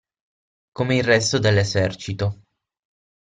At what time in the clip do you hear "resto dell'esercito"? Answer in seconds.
1.03-2.41